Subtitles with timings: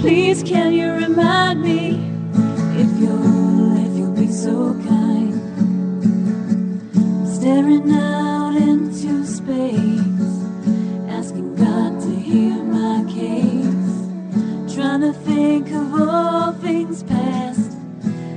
[0.00, 1.90] Please, can you remind me
[2.80, 5.34] if you'll, if you'll be so kind?
[7.28, 10.00] Staring out into space,
[11.06, 14.74] asking God to hear my case.
[14.74, 17.76] Trying to think of all things past.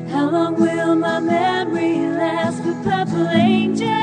[0.10, 2.62] How long will my memory last?
[2.66, 4.03] The purple angel.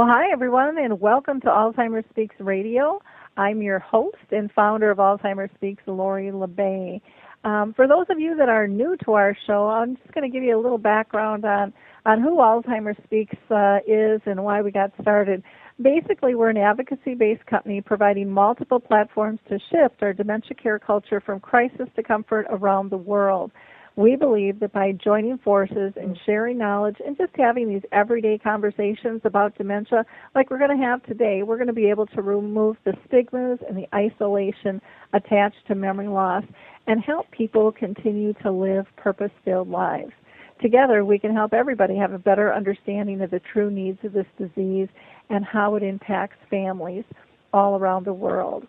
[0.00, 3.02] Well, hi, everyone, and welcome to Alzheimer's Speaks Radio.
[3.36, 7.02] I'm your host and founder of Alzheimer's Speaks, Lori La Bey.
[7.44, 10.32] Um, for those of you that are new to our show, I'm just going to
[10.34, 11.74] give you a little background on,
[12.06, 15.42] on who Alzheimer's Speaks uh, is and why we got started.
[15.82, 21.20] Basically, we're an advocacy based company providing multiple platforms to shift our dementia care culture
[21.20, 23.52] from crisis to comfort around the world.
[24.00, 29.20] We believe that by joining forces and sharing knowledge and just having these everyday conversations
[29.24, 32.78] about dementia, like we're going to have today, we're going to be able to remove
[32.86, 34.80] the stigmas and the isolation
[35.12, 36.44] attached to memory loss
[36.86, 40.12] and help people continue to live purpose filled lives.
[40.62, 44.24] Together, we can help everybody have a better understanding of the true needs of this
[44.38, 44.88] disease
[45.28, 47.04] and how it impacts families
[47.52, 48.66] all around the world.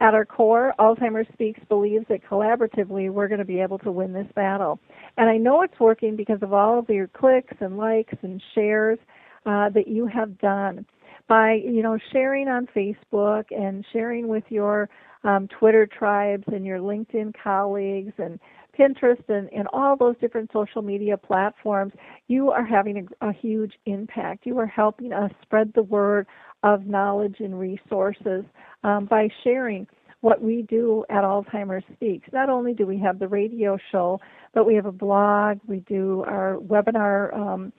[0.00, 4.12] At our core, Alzheimer's Speaks believes that collaboratively we're going to be able to win
[4.12, 4.80] this battle.
[5.16, 8.98] And I know it's working because of all of your clicks and likes and shares
[9.46, 10.86] uh, that you have done.
[11.26, 14.90] By, you know, sharing on Facebook and sharing with your
[15.22, 18.38] um, Twitter tribes and your LinkedIn colleagues and
[18.78, 21.92] Pinterest and, and all those different social media platforms,
[22.28, 24.44] you are having a, a huge impact.
[24.44, 26.26] You are helping us spread the word
[26.64, 28.44] of knowledge and resources
[28.82, 29.86] um, by sharing
[30.22, 32.26] what we do at Alzheimer's Speaks.
[32.32, 34.18] Not only do we have the radio show,
[34.54, 35.58] but we have a blog.
[35.66, 37.72] We do our webinar um,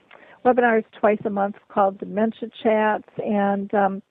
[0.44, 4.02] webinars twice a month called Dementia Chats, and um,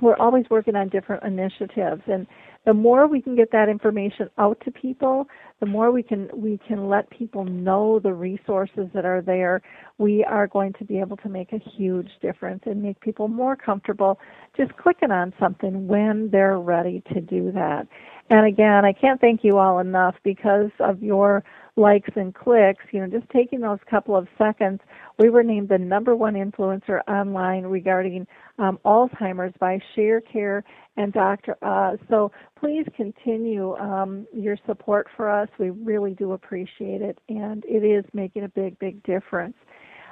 [0.00, 2.02] we're always working on different initiatives.
[2.06, 2.28] And
[2.64, 5.26] the more we can get that information out to people,
[5.60, 9.62] the more we can we can let people know the resources that are there.
[9.98, 13.56] We are going to be able to make a huge difference and make people more
[13.56, 14.18] comfortable
[14.56, 17.88] just clicking on something when they're ready to do that.
[18.30, 21.42] And again, I can't thank you all enough because of your
[21.76, 24.80] likes and clicks, you know, just taking those couple of seconds,
[25.18, 28.26] we were named the number one influencer online regarding
[28.58, 30.62] um, Alzheimer's by ShareCare
[30.96, 31.56] and Dr.
[31.62, 31.98] Oz.
[32.10, 35.48] So please continue um, your support for us.
[35.58, 39.56] We really do appreciate it, and it is making a big, big difference.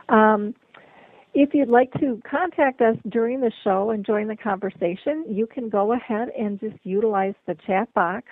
[0.08, 0.54] Um,
[1.32, 5.68] if you'd like to contact us during the show and join the conversation, you can
[5.68, 8.26] go ahead and just utilize the chat box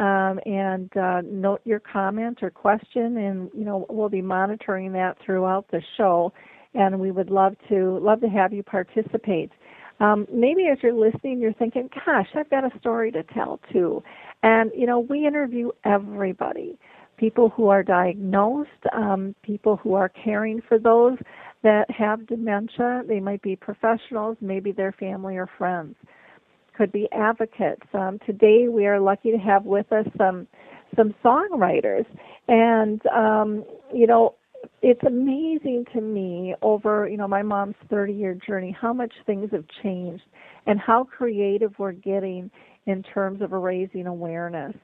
[0.00, 5.18] um, and uh, note your comment or question, and you know we'll be monitoring that
[5.24, 6.32] throughout the show,
[6.74, 9.52] and we would love to love to have you participate.
[10.00, 14.02] Um, maybe as you're listening, you're thinking, "Gosh, I've got a story to tell too,"
[14.42, 16.78] and you know we interview everybody,
[17.18, 21.18] people who are diagnosed, um, people who are caring for those
[21.62, 23.02] that have dementia.
[23.06, 25.94] They might be professionals, maybe their family or friends
[26.76, 27.86] could be advocates.
[27.94, 30.46] Um, today, we are lucky to have with us some
[30.96, 32.04] some songwriters,
[32.48, 34.34] and um, you know,
[34.82, 39.50] it's amazing to me over you know my mom's 30 year journey how much things
[39.52, 40.24] have changed
[40.66, 42.50] and how creative we're getting
[42.86, 44.74] in terms of raising awareness.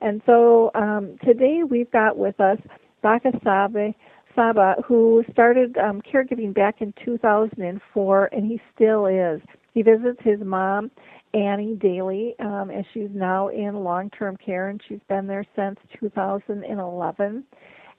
[0.00, 2.58] And so um, today we've got with us
[3.02, 3.94] Baka Sabe,
[4.34, 9.40] Saba, who started um, caregiving back in 2004, and he still is.
[9.72, 10.90] He visits his mom
[11.34, 17.44] Annie Daly, um, and she's now in long-term care, and she's been there since 2011.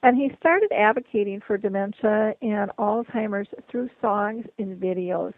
[0.02, 5.32] And he started advocating for dementia and Alzheimer's through songs and videos,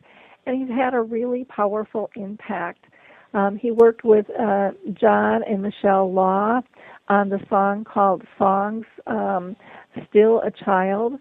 [0.46, 2.84] and he's had a really powerful impact.
[3.32, 6.60] Um, he worked with uh, John and Michelle Law
[7.08, 9.56] on the song called "Songs um,
[10.08, 11.14] Still a Child."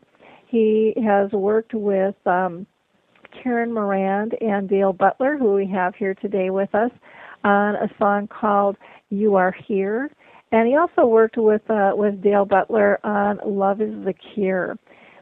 [0.47, 2.65] He has worked with um,
[3.31, 6.91] Karen Morand and Dale Butler, who we have here today with us,
[7.43, 8.77] on a song called
[9.09, 10.09] "You Are Here."
[10.51, 14.77] And he also worked with uh, with Dale Butler on "Love Is the Cure."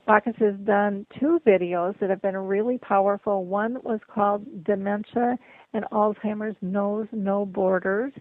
[0.08, 3.44] Bakhus has done two videos that have been really powerful.
[3.46, 5.38] One was called "Dementia
[5.74, 8.14] and Alzheimer's Knows No Borders,"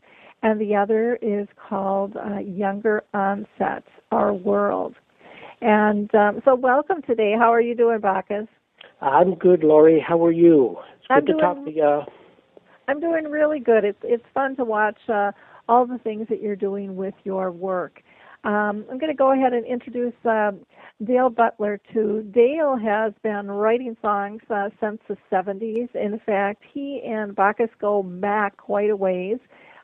[0.42, 4.96] and the other is called uh, "Younger Onsets: Our World."
[5.60, 7.34] And um, so, welcome today.
[7.38, 8.48] How are you doing, Bakhus?
[9.06, 10.00] I'm good, Lori.
[10.06, 10.78] How are you?
[10.98, 12.00] It's good I'm to doing- talk to you.
[12.88, 13.84] I'm doing really good.
[13.84, 15.32] It's it's fun to watch uh,
[15.68, 18.02] all the things that you're doing with your work.
[18.44, 20.52] Um, I'm going to go ahead and introduce uh,
[21.02, 22.22] Dale Butler too.
[22.32, 25.92] Dale has been writing songs uh, since the 70s.
[25.96, 29.38] In fact, he and Bakhus go back quite a ways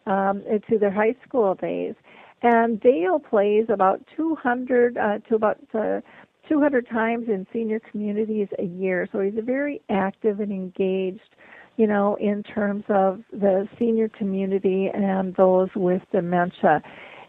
[0.06, 1.94] um, to their high school days.
[2.42, 6.00] And Dale plays about 200 uh, to about uh,
[6.48, 9.08] 200 times in senior communities a year.
[9.12, 11.36] So he's very active and engaged,
[11.76, 16.82] you know, in terms of the senior community and those with dementia.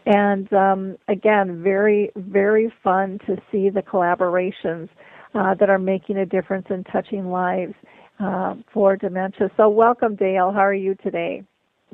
[0.05, 4.89] And um, again, very, very fun to see the collaborations
[5.33, 7.73] uh, that are making a difference and touching lives
[8.19, 9.49] uh, for dementia.
[9.57, 10.51] So, welcome, Dale.
[10.51, 11.43] How are you today?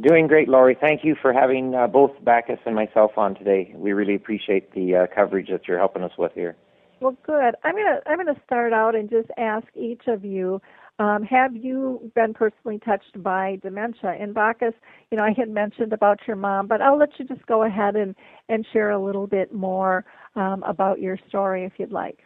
[0.02, 0.78] Doing great, Lori.
[0.80, 3.74] Thank you for having uh, both Bakhus and myself on today.
[3.76, 6.56] We really appreciate the uh, coverage that you're helping us with here.
[7.02, 7.56] Well, good.
[7.64, 10.62] I'm gonna I'm gonna start out and just ask each of you.
[11.00, 14.18] Um, have you been personally touched by dementia?
[14.20, 14.74] In Bakhus,
[15.10, 17.96] you know, I had mentioned about your mom, but I'll let you just go ahead
[17.96, 18.14] and,
[18.50, 20.04] and share a little bit more
[20.36, 22.20] um, about your story if you'd like.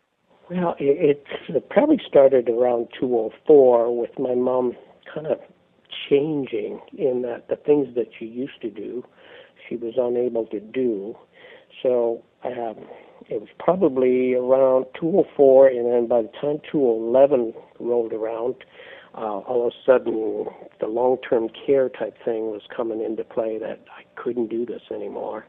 [0.50, 4.74] Well, it, it probably started around 204 with my mom
[5.14, 5.38] kind of
[6.10, 9.04] changing in that the things that she used to do,
[9.70, 11.16] she was unable to do.
[11.84, 12.86] So um,
[13.30, 18.56] it was probably around 204, and then by the time 211 rolled around,
[19.16, 20.46] uh, all of a sudden
[20.80, 25.46] the long-term care type thing was coming into play that I couldn't do this anymore.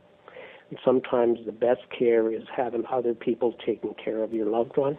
[0.70, 4.98] And sometimes the best care is having other people taking care of your loved one,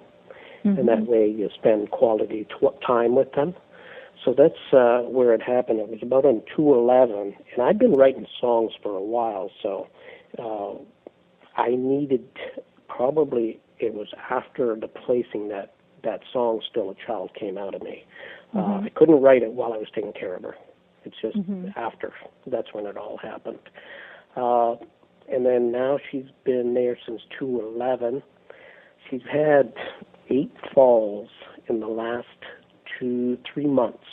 [0.64, 0.80] mm-hmm.
[0.80, 1.12] and that mm-hmm.
[1.12, 3.54] way you spend quality tw- time with them.
[4.24, 5.80] So that's uh, where it happened.
[5.80, 9.88] It was about on 211, and I'd been writing songs for a while, so
[10.40, 10.82] uh,
[11.58, 12.28] I needed
[12.88, 15.74] probably it was after the placing that
[16.04, 18.04] that song "Still a Child" came out of me.
[18.54, 18.72] Uh, mm-hmm.
[18.72, 20.56] Uh, I couldn't write it while I was taking care of her.
[21.04, 21.70] It's just mm-hmm.
[21.76, 22.14] after.
[22.48, 23.60] That's when it all happened.
[24.36, 24.76] Uh,
[25.32, 28.22] and then now she's been there since 211.
[29.10, 29.74] She's had
[30.30, 31.30] eight falls
[31.68, 32.28] in the last
[33.00, 34.04] two, three months.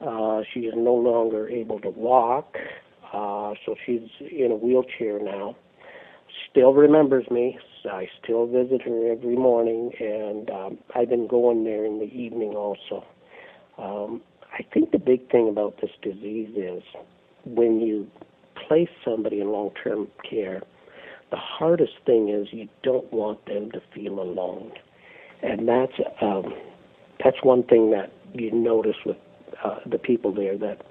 [0.00, 2.56] Uh, she is no longer able to walk,
[3.12, 5.56] uh, so she's in a wheelchair now
[6.50, 7.58] still remembers me.
[7.90, 12.50] I still visit her every morning, and um, I've been going there in the evening
[12.50, 13.04] also.
[13.78, 14.20] Um,
[14.52, 16.82] I think the big thing about this disease is
[17.46, 18.06] when you
[18.68, 20.62] place somebody in long-term care,
[21.30, 24.72] the hardest thing is you don't want them to feel alone,
[25.42, 26.52] and that's um,
[27.24, 29.16] that's one thing that you notice with
[29.64, 30.82] uh, the people there that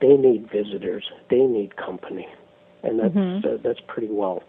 [0.00, 2.26] they need visitors, they need company,
[2.82, 3.46] and that's mm-hmm.
[3.46, 4.42] uh, that's pretty well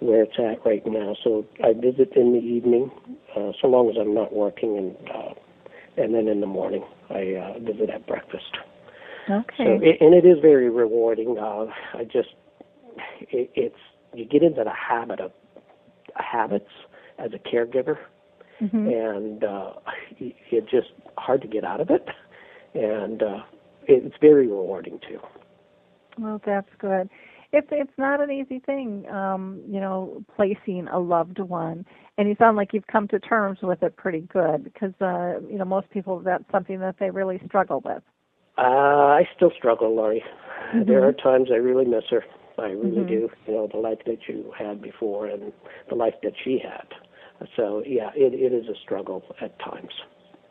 [0.00, 1.16] where it's at right now.
[1.24, 2.90] So I visit in the evening,
[3.36, 5.34] uh, so long as I'm not working, and uh,
[5.96, 8.56] and then in the morning I uh, visit at breakfast.
[9.28, 9.54] Okay.
[9.56, 11.36] So it, and it is very rewarding.
[11.38, 12.34] Uh, I just
[13.20, 13.76] it, it's
[14.14, 15.32] you get into the habit of
[16.14, 16.70] habits
[17.18, 17.98] as a caregiver,
[18.60, 18.88] mm-hmm.
[18.88, 19.72] and uh,
[20.18, 22.08] it's just hard to get out of it,
[22.74, 23.42] and uh,
[23.86, 25.18] it's very rewarding too.
[26.18, 27.10] Well, that's good
[27.52, 31.86] it's it's not an easy thing, um, you know, placing a loved one.
[32.16, 35.56] And you sound like you've come to terms with it pretty good because uh, you
[35.58, 38.02] know most people that's something that they really struggle with.
[38.58, 40.22] Uh, I still struggle, Lori.
[40.74, 40.90] Mm-hmm.
[40.90, 42.24] There are times I really miss her.
[42.58, 43.06] I really mm-hmm.
[43.06, 43.28] do.
[43.46, 45.52] You know, the life that you had before and
[45.88, 47.48] the life that she had.
[47.56, 49.92] So yeah, it it is a struggle at times.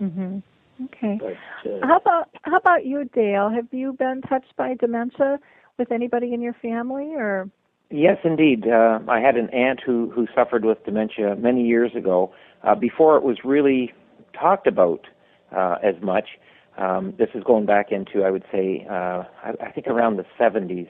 [0.01, 0.41] Mhm.
[0.85, 1.19] Okay.
[1.19, 3.49] But, uh, how about how about you, Dale?
[3.49, 5.39] Have you been touched by dementia
[5.77, 7.49] with anybody in your family or?
[7.89, 8.65] Yes, indeed.
[8.67, 12.33] Uh, I had an aunt who who suffered with dementia many years ago.
[12.63, 13.93] Uh, before it was really
[14.33, 15.07] talked about
[15.55, 16.29] uh, as much.
[16.77, 20.25] Um, this is going back into, I would say, uh, I, I think around the
[20.39, 20.87] 70s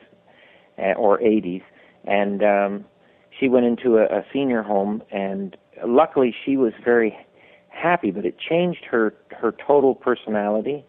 [0.77, 1.61] uh, or 80s,
[2.03, 2.85] and um,
[3.39, 7.15] she went into a, a senior home, and luckily she was very
[7.69, 10.83] happy, but it changed her her total personality,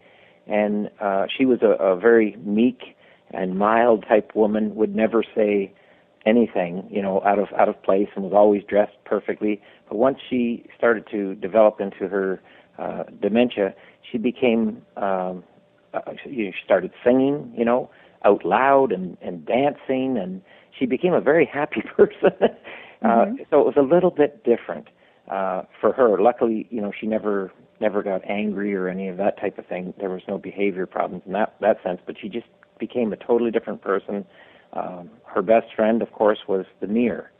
[0.46, 2.96] and uh, she was a, a very meek
[3.32, 5.72] and mild type woman would never say
[6.26, 9.60] anything, you know, out of out of place and was always dressed perfectly.
[9.88, 12.40] But once she started to develop into her
[12.78, 13.74] uh, dementia,
[14.10, 15.44] she became um,
[15.94, 17.90] uh, she started singing, you know,
[18.24, 20.42] out loud and and dancing, and
[20.78, 22.30] she became a very happy person.
[23.02, 23.36] uh, mm-hmm.
[23.50, 24.88] So it was a little bit different
[25.30, 26.20] uh, for her.
[26.20, 29.94] Luckily, you know, she never never got angry or any of that type of thing.
[29.98, 32.46] There was no behavior problems in that that sense, but she just
[32.78, 34.24] became a totally different person.
[34.72, 37.30] Um, her best friend, of course, was the mirror.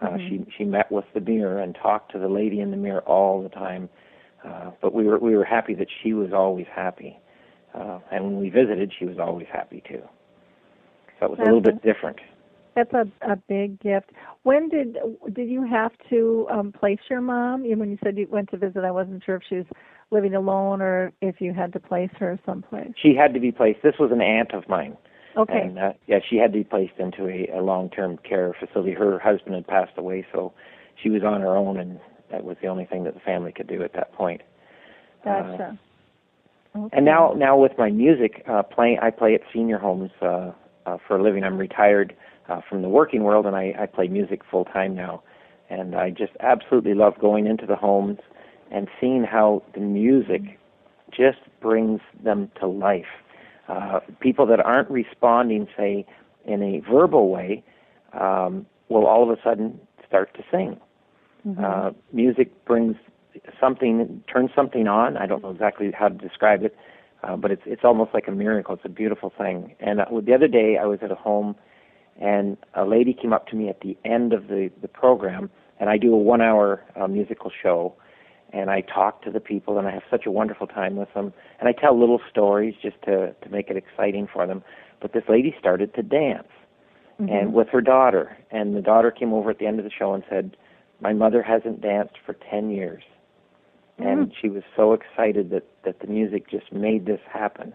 [0.00, 0.28] Uh, mm-hmm.
[0.28, 3.42] She she met with the mirror and talked to the lady in the mirror all
[3.42, 3.88] the time.
[4.44, 7.18] Uh, but we were we were happy that she was always happy,
[7.74, 10.02] uh, and when we visited, she was always happy too.
[11.18, 12.18] So it was a little bit different.
[12.74, 14.10] That's a a big gift.
[14.42, 14.98] When did
[15.32, 17.64] did you have to um place your mom?
[17.64, 19.66] You- When you said you went to visit, I wasn't sure if she was
[20.10, 22.90] living alone or if you had to place her someplace.
[23.00, 23.82] She had to be placed.
[23.82, 24.96] This was an aunt of mine.
[25.36, 25.60] Okay.
[25.60, 28.92] And uh, yeah, she had to be placed into a, a long-term care facility.
[28.92, 30.52] Her husband had passed away, so
[31.02, 33.66] she was on her own, and that was the only thing that the family could
[33.66, 34.42] do at that point.
[35.22, 35.78] Uh, Gotcha.
[36.74, 36.96] Okay.
[36.96, 40.52] and now, now with my music uh, playing, I play at senior homes uh,
[40.86, 41.42] uh, for a living.
[41.44, 42.14] I'm retired
[42.48, 45.22] uh, from the working world, and I, I play music full time now.
[45.68, 48.18] And I just absolutely love going into the homes
[48.70, 50.58] and seeing how the music
[51.10, 53.06] just brings them to life.
[53.68, 56.06] Uh, people that aren't responding, say,
[56.44, 57.62] in a verbal way,
[58.12, 60.80] um, will all of a sudden start to sing.
[61.46, 61.62] Mhm.
[61.62, 62.96] Uh, music brings
[63.60, 65.16] something, turns something on.
[65.16, 66.74] I don't know exactly how to describe it,
[67.22, 68.74] uh, but it's it's almost like a miracle.
[68.74, 69.74] It's a beautiful thing.
[69.80, 71.56] And uh, the other day, I was at a home,
[72.20, 75.90] and a lady came up to me at the end of the the program, and
[75.90, 77.94] I do a one-hour uh, musical show,
[78.52, 81.32] and I talk to the people, and I have such a wonderful time with them,
[81.58, 84.62] and I tell little stories just to to make it exciting for them.
[85.00, 86.48] But this lady started to dance
[87.20, 87.30] Mhm.
[87.30, 88.36] and with her daughter.
[88.50, 90.56] And the daughter came over at the end of the show and said,
[91.00, 93.02] "My mother hasn't danced for ten years,"
[93.98, 97.74] and she was so excited that that the music just made this happen,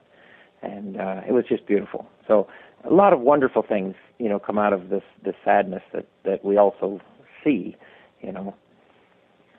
[0.62, 2.08] and uh, it was just beautiful.
[2.28, 2.48] So
[2.84, 6.44] a lot of wonderful things, you know, come out of this this sadness that that
[6.44, 7.00] we also
[7.44, 7.76] see,
[8.22, 8.54] you know.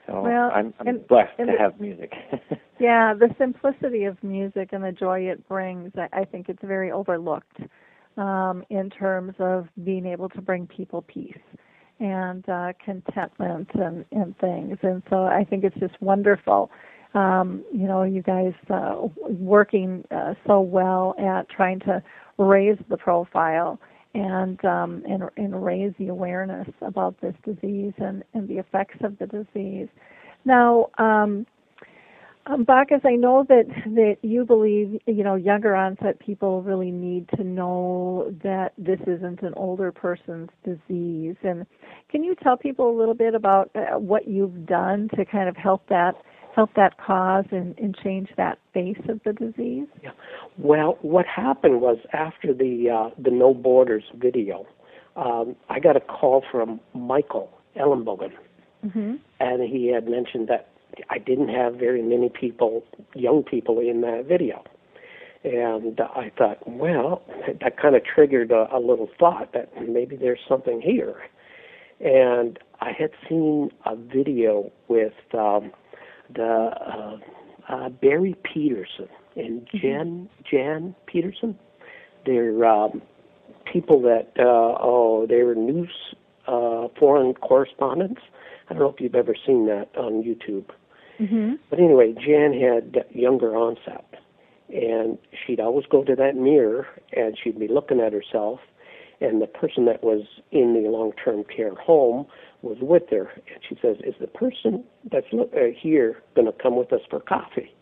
[0.07, 2.13] So Well, I'm, I'm and- blessed and to it- have music.
[2.79, 6.91] Yeah, the simplicity of music and the joy it brings, I, I think it's very
[6.91, 7.57] overlooked
[8.17, 11.37] um, in terms of being able to bring people peace
[12.01, 14.79] and uh, contentment and, and things.
[14.81, 16.71] And so I think it's just wonderful.
[17.13, 22.03] Um, you know, you guys uh, working uh, so well at trying to
[22.37, 23.79] raise the profile
[24.13, 29.17] and um, and and raise the awareness about this disease and, and the effects of
[29.19, 29.87] the disease.
[30.45, 31.45] Now, um,
[32.45, 37.29] um, Bakhus, I know that that you believe you know younger onset people really need
[37.37, 41.35] to know that this isn't an older person's disease.
[41.43, 41.65] And
[42.09, 45.55] can you tell people a little bit about uh, what you've done to kind of
[45.55, 46.15] help that
[46.55, 49.87] help that cause and, and change that face of the disease?
[50.01, 50.11] Yeah.
[50.57, 54.65] Well, what happened was after the uh, the No Borders video,
[55.15, 58.33] um, I got a call from Michael Ellenbogen,
[58.85, 59.13] Mm-hmm.
[59.39, 60.67] and he had mentioned that
[61.09, 62.83] I didn't have very many people,
[63.15, 64.63] young people, in that video.
[65.45, 67.21] And I thought, well,
[67.61, 71.15] that kind of triggered a, a little thought that maybe there's something here.
[71.99, 75.71] And I had seen a video with um,
[76.39, 77.17] uh,
[77.69, 81.57] uh, Barry Petersen and Jen Jan Petersen.
[82.25, 83.01] They're um,
[83.71, 85.91] people that uh, oh they were news
[86.47, 88.21] uh, foreign correspondents.
[88.69, 90.65] I don't know if you've ever seen that on YouTube.
[91.19, 91.53] Mm-hmm.
[91.69, 94.05] But anyway, Jan had younger onset,
[94.69, 98.59] and she'd always go to that mirror and she'd be looking at herself,
[99.21, 102.25] and the person that was in the long-term care home
[102.63, 105.45] was with her, and she says, "Is the person that's uh,
[105.77, 107.73] here going to come with us for coffee?"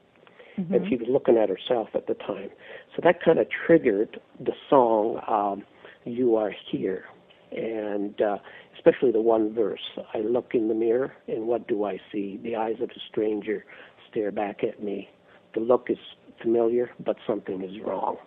[0.59, 0.73] Mm-hmm.
[0.73, 2.50] And she was looking at herself at the time,
[2.95, 5.63] so that kind of triggered the song um,
[6.05, 7.05] "You Are Here."
[7.51, 8.38] and uh,
[8.75, 9.81] especially the one verse
[10.13, 12.39] I look in the mirror, and what do I see?
[12.43, 13.65] The eyes of a stranger
[14.09, 15.09] stare back at me.
[15.53, 15.97] The look is
[16.41, 18.17] familiar, but something is wrong.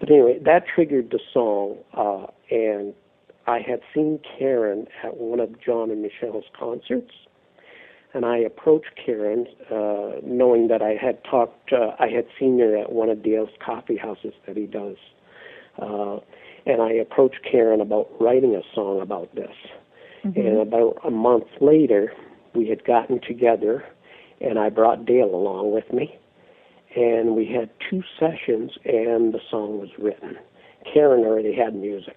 [0.00, 2.94] But anyway, that triggered the song, uh, and
[3.46, 7.12] I had seen Karen at one of John and Michelle's concerts,
[8.14, 12.76] and I approached Karen, uh, knowing that I had talked, uh, I had seen her
[12.76, 14.96] at one of Dale's coffee houses that he does.
[15.80, 16.18] Uh,
[16.66, 19.54] and I approached Karen about writing a song about this.
[20.24, 22.10] And about a month later,
[22.54, 23.84] we had gotten together,
[24.40, 26.18] and I brought Dale along with me,
[26.96, 30.38] and we had two sessions, and the song was written.
[30.90, 32.16] Karen already had music,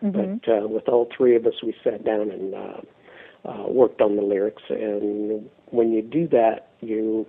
[0.00, 4.16] but uh, with all three of us, we sat down and uh, uh, worked on
[4.16, 4.62] the lyrics.
[4.68, 7.26] And when you do that, you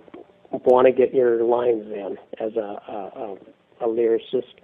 [0.50, 3.36] want to get your lines in as a, a,
[3.82, 4.54] a, a lyricist.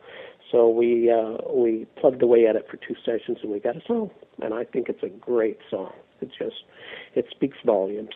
[0.53, 3.83] So we uh, we plugged away at it for two sessions, and we got a
[3.87, 4.11] song.
[4.41, 5.93] And I think it's a great song.
[6.21, 6.63] It just
[7.15, 8.15] it speaks volumes.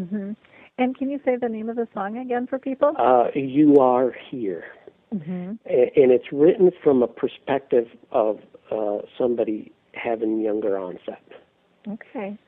[0.00, 0.32] Mm-hmm.
[0.78, 2.92] And can you say the name of the song again for people?
[2.98, 4.64] Uh, you are here,
[5.14, 5.50] Mm-hmm.
[5.64, 8.38] And it's written from a perspective of
[8.70, 11.22] uh, somebody having younger onset.
[11.88, 12.38] Okay.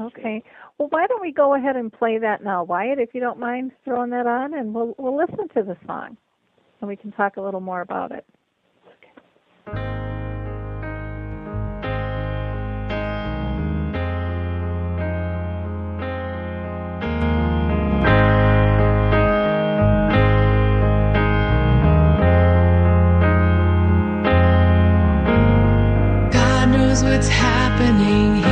[0.00, 0.42] Okay.
[0.78, 3.72] Well, why don't we go ahead and play that now, Wyatt, if you don't mind
[3.84, 6.16] throwing that on, and we'll we'll listen to the song,
[6.80, 8.24] and we can talk a little more about it.
[27.02, 28.51] what's happening here.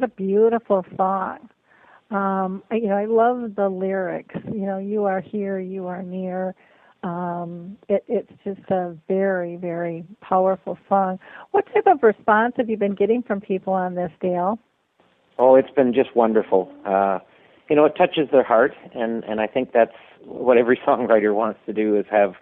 [0.00, 1.50] What a beautiful song.
[2.10, 4.34] Um, you know, I love the lyrics.
[4.46, 6.54] You know, you are here, you are near.
[7.02, 11.18] Um, it, it's just a very, very powerful song.
[11.50, 14.58] What type of response have you been getting from people on this, Dale?
[15.38, 16.72] Oh, it's been just wonderful.
[16.86, 17.18] Uh,
[17.68, 19.92] you know, it touches their heart, and and I think that's
[20.24, 22.34] what every songwriter wants to do is have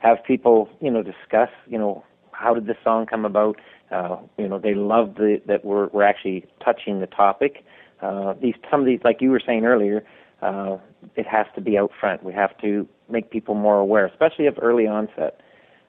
[0.00, 3.56] have people you know discuss you know how did this song come about.
[3.90, 7.64] Uh, you know, they love the that we're we're actually touching the topic.
[8.00, 10.04] Uh, these some of these, like you were saying earlier,
[10.42, 10.76] uh,
[11.14, 12.22] it has to be out front.
[12.22, 15.40] We have to make people more aware, especially of early onset.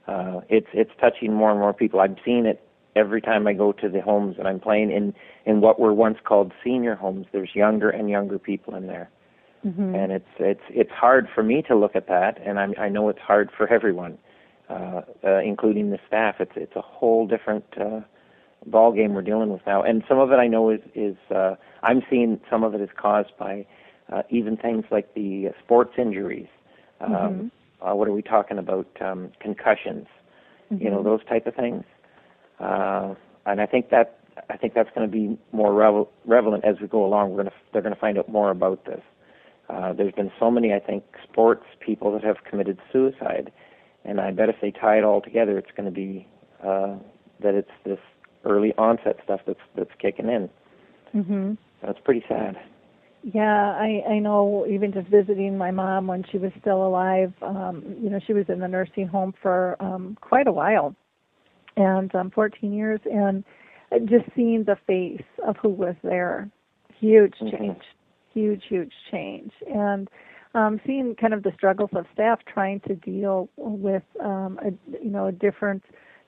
[0.07, 1.99] Uh, it's it's touching more and more people.
[1.99, 2.61] I'm seeing it
[2.95, 5.13] every time I go to the homes that I'm playing in
[5.45, 7.25] in what were once called senior homes.
[7.31, 9.09] There's younger and younger people in there,
[9.65, 9.95] Mm-hmm.
[9.95, 13.09] and it's it's it's hard for me to look at that, and I'm, I know
[13.09, 14.17] it's hard for everyone,
[14.69, 16.35] uh, uh, including the staff.
[16.39, 18.01] It's it's a whole different uh,
[18.65, 21.55] ball game we're dealing with now, and some of it I know is is uh,
[21.83, 23.65] I'm seeing some of it is caused by
[24.11, 26.47] uh, even things like the sports injuries.
[27.01, 27.51] Um, Mhm.
[27.81, 28.87] uh, what are we talking about?
[29.01, 30.07] Um, concussions,
[30.71, 31.03] you know, Mhm.
[31.03, 31.83] those type of things.
[32.59, 33.13] Uh,
[33.45, 34.15] and I think that
[34.49, 37.31] I think that's going to be more revel- relevant as we go along.
[37.31, 39.01] We're going to they're going to find out more about this.
[39.69, 43.51] Uh, there's been so many, I think, sports people that have committed suicide,
[44.07, 46.27] and I bet if they tie it all together, it's going to be
[46.63, 46.95] uh,
[47.43, 47.99] that it's this
[48.45, 50.49] early onset stuff that's that's kicking in.
[51.13, 51.57] Mhm.
[51.83, 52.57] That's pretty sad.
[53.23, 57.83] Yeah, I I know even just visiting my mom when she was still alive, um
[58.01, 60.95] you know, she was in the nursing home for um quite a while.
[61.75, 63.43] And um 14 years and
[64.05, 66.49] just seeing the face of who was there.
[66.99, 67.57] Huge Mhm.
[67.57, 67.83] change.
[68.33, 69.51] Huge huge change.
[69.67, 70.09] And
[70.59, 74.69] um seeing kind of the struggles of staff trying to deal with um a
[75.05, 75.83] you know, a different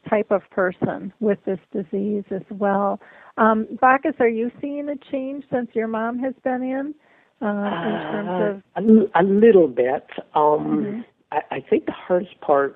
[0.09, 2.99] type of person with this disease as well.
[3.37, 6.95] Um, Bakhus, are you seeing a change since your mom has been in?
[7.41, 7.47] Uh,
[7.89, 8.81] in terms of Uh,
[9.15, 10.05] a, a little bit.
[10.41, 11.05] Um, Mhm.
[11.31, 12.71] I, I think the hardest part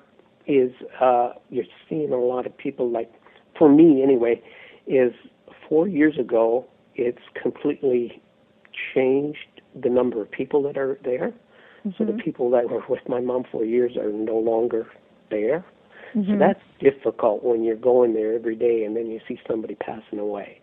[0.47, 0.71] is
[1.07, 3.11] uh, you're seeing a lot of people like,
[3.57, 4.41] for me anyway,
[4.87, 5.13] is
[5.67, 8.21] four years ago it's completely
[8.93, 11.33] changed the number of people that are there.
[11.97, 12.23] So the Mhm.
[12.23, 14.87] people that were with my mom for years are no longer
[15.29, 15.65] there.
[16.13, 16.39] So Mhm.
[16.39, 20.59] that's difficult when you're going there every day and then you see somebody passing away,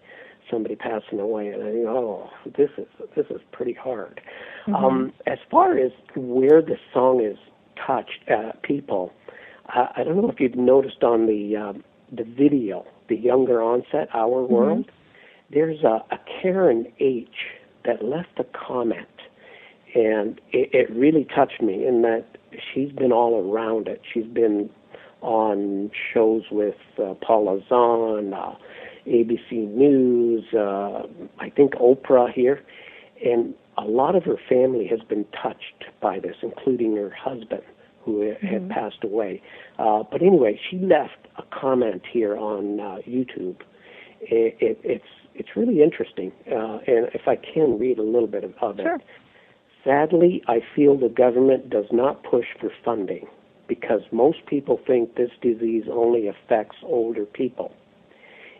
[0.49, 4.21] somebody passing away, and I think, oh, this is this is pretty hard.
[4.67, 4.75] Mhm.
[4.75, 7.37] Um, as far as where the song is
[7.77, 9.13] touched uh, people,
[9.67, 14.09] I, I don't know if you've noticed on the um, the video, the younger onset,
[14.15, 14.55] Our Mm-hmm.
[14.55, 14.91] World.
[15.51, 17.29] There's a, a Karen H
[17.85, 19.09] that left a comment,
[19.95, 22.25] and it, it really touched me in that
[22.73, 24.03] she's been all around it.
[24.13, 24.71] She's been
[25.21, 28.55] on shows with uh, Paula Zahn, uh,
[29.07, 31.03] ABC News, uh,
[31.39, 32.63] I think Oprah here,
[33.25, 37.63] and a lot of her family has been touched by this, including her husband,
[38.05, 38.47] who Mm-hmm.
[38.47, 39.43] had passed away.
[39.79, 43.57] Uh, but anyway, she left a comment here on uh, YouTube.
[44.23, 48.43] It, it, it's it's really interesting, uh, and if I can read a little bit
[48.45, 48.97] of, of Sure.
[48.97, 49.03] it.
[49.85, 53.27] Sadly, I feel the government does not push for funding
[53.67, 57.73] because most people think this disease only affects older people.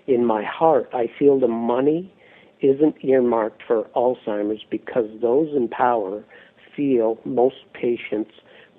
[0.07, 2.13] In my heart, I feel the money
[2.61, 6.25] isn't earmarked for Alzheimer's because those in power
[6.77, 8.31] feel most patients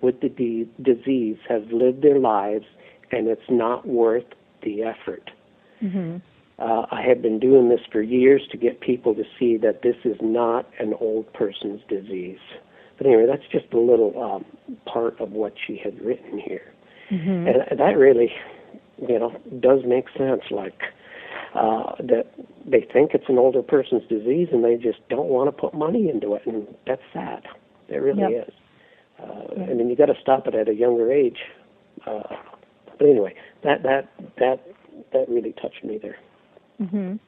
[0.02, 2.66] with the de- disease have lived their lives
[3.12, 4.26] and it's not worth
[4.64, 5.32] the effort.
[5.82, 6.22] Mhm.
[6.62, 9.96] Uh, I have been doing this for years to get people to see that this
[10.06, 12.38] is not an old person's disease.
[12.98, 14.46] But anyway, that's just a little um,
[14.86, 16.72] part of what she had written here.
[17.10, 17.68] Mhm.
[17.72, 18.32] And that really,
[19.00, 20.44] you know, does make sense.
[20.52, 20.80] Like
[21.56, 22.28] uh, that
[22.66, 26.10] they think it's an older person's disease and they just don't want to put money
[26.10, 27.44] into it, and that's sad.
[27.90, 28.48] It really Yep.
[28.48, 28.54] is.
[29.20, 31.40] Uh, I mean, you got to stop it at a younger age.
[32.06, 32.36] Uh,
[32.98, 34.60] but anyway, that that that
[35.12, 36.18] that really touched me there.
[36.82, 37.20] Mhm.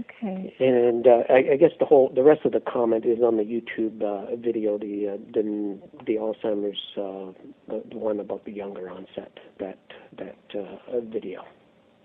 [0.00, 0.54] Okay.
[0.58, 3.44] And uh, I, I guess the whole the rest of the comment is on the
[3.44, 7.32] YouTube uh, video, the uh, the the Alzheimer's uh,
[7.68, 9.78] the, the one about the younger onset that
[10.18, 11.44] that uh, video.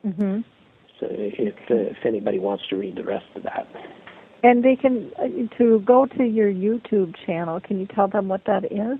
[0.05, 0.43] Mhm.
[0.99, 3.67] So if uh, if anybody wants to read the rest of that,
[4.43, 7.59] And they can uh, to go to your YouTube channel.
[7.59, 8.99] Can you tell them what that is?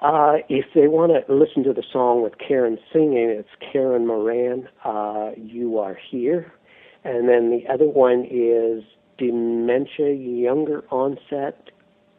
[0.00, 4.68] uh, if they want to listen to the song with Karen singing, it's Karen Moran.
[4.84, 6.52] Uh, you are here,
[7.04, 8.82] and then the other one is
[9.18, 11.70] Dementia Younger Onset,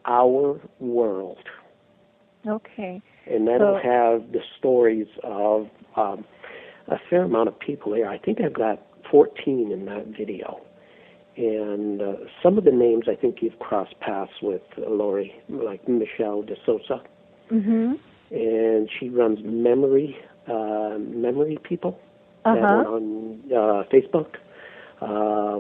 [0.06, 1.38] Our World.
[2.48, 3.02] Okay.
[3.28, 6.26] and that'll So- have the stories of um,
[6.88, 8.08] a fair amount of people here.
[8.08, 8.80] I think I've got
[9.12, 10.62] 14 in that video,
[11.38, 15.88] and uh, some of the names I think you've crossed paths with, uh, Lori, like
[15.88, 17.02] Michelle De Sosa,
[17.52, 18.00] Mhm.
[18.32, 22.00] and she runs Memory uh, Memory People
[22.46, 22.92] Uh that one huh.
[22.94, 24.38] on uh, Facebook,
[25.02, 25.60] uh,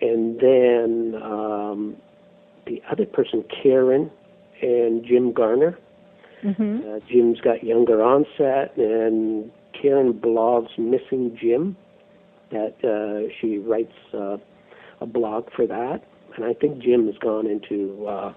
[0.00, 1.96] and then um,
[2.66, 4.10] the other person, Karen,
[4.62, 5.78] and Jim Garner.
[6.42, 6.84] Mhm.
[6.86, 11.76] Uh, Jim's got younger onset, and Karen blogs Missing Jim.
[12.50, 14.38] That uh, she writes uh,
[15.00, 16.02] a blog for that,
[16.36, 18.32] and I think Jim has gone into uh,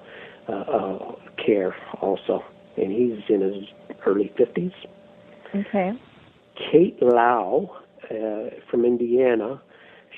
[0.49, 2.43] uh, uh, care also,
[2.75, 3.63] and he's in his
[4.05, 4.73] early fifties.
[5.53, 5.93] Okay.
[6.55, 7.77] Kate Lau
[8.09, 9.61] uh, from Indiana,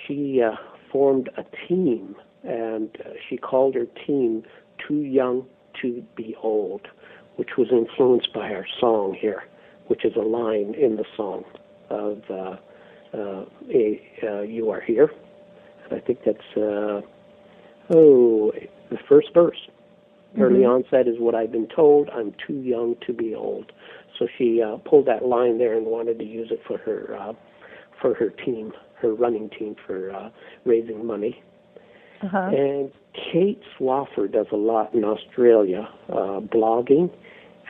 [0.08, 0.56] she uh,
[0.92, 4.44] formed a team, and uh, she called her team
[4.88, 5.46] "Too Young
[5.82, 6.88] to Be Old,"
[7.38, 9.44] which was influenced by our song here,
[9.88, 11.44] which is a line in the song
[11.90, 12.58] of uh,
[13.16, 15.12] uh, a, uh, "You Are Here,"
[15.84, 17.02] and I think that's uh,
[17.94, 18.52] oh
[18.90, 19.68] the first verse.
[20.40, 20.70] Early Mhm.
[20.76, 22.10] onset is what I've been told.
[22.10, 23.72] I'm too young to be old.
[24.18, 27.34] So she uh, pulled that line there and wanted to use it for her uh,
[28.02, 30.30] for her team, her running team for uh,
[30.66, 31.42] raising money.
[32.24, 32.50] Uh huh.
[32.52, 37.12] And Kate Swaffer does a lot in Australia, uh, blogging,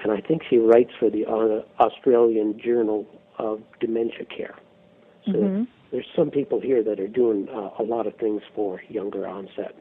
[0.03, 3.05] and I think she writes for the uh, Australian Journal
[3.39, 4.55] of Dementia Care.
[5.25, 5.67] So Mhm.
[5.91, 9.75] there's some people here that are doing uh, a lot of things for younger onset.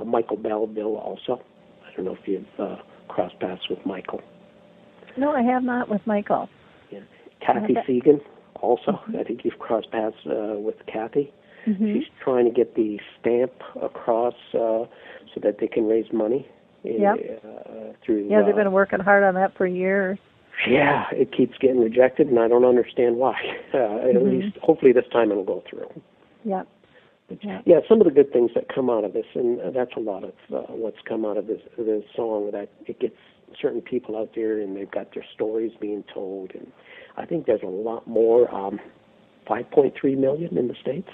[0.00, 1.40] Uh, Michael Belville also.
[1.86, 2.76] I don't know if you've uh,
[3.08, 4.20] crossed paths with Michael.
[5.16, 6.48] No, I have not with Michael.
[6.90, 7.00] Yeah.
[7.40, 8.22] Kathy Siggins
[8.62, 8.92] also.
[8.92, 9.16] Mm-hmm.
[9.18, 11.32] I think you've crossed paths uh, with Kathy.
[11.66, 11.94] Mm-hmm.
[11.94, 14.86] She's trying to get the stamp across uh,
[15.34, 16.48] so that they can raise money.
[16.84, 17.42] Yep.
[17.44, 18.28] Uh, through.
[18.30, 20.18] Yeah, they've uh, been working hard on that for years.
[20.68, 23.34] Yeah, it keeps getting rejected, and I don't understand why.
[23.74, 24.16] Uh, Mm-hmm.
[24.16, 25.90] At least, hopefully, this time it'll go through.
[26.44, 26.68] Yep.
[27.28, 27.60] But, Yeah.
[27.66, 30.22] yeah, some of the good things that come out of this, and that's a lot
[30.24, 32.50] of uh, what's come out of this this song.
[32.52, 33.16] That it gets
[33.60, 36.70] certain people out there, and they've got their stories being told, and
[37.16, 38.52] I think there's a lot more.
[38.54, 38.80] Um,
[39.48, 41.08] 5.3 million in the states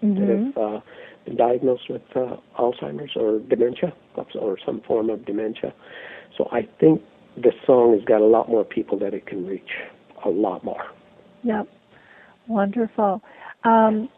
[0.00, 0.80] hmm that have uh,
[1.24, 3.92] been diagnosed with uh, Alzheimer's or dementia,
[4.34, 5.72] or some form of dementia.
[6.36, 7.02] So I think
[7.36, 9.70] this song has got a lot more people that it can reach,
[10.24, 10.82] a lot more.
[11.44, 11.68] Yep.
[12.48, 13.22] Wonderful.
[13.62, 14.08] Um,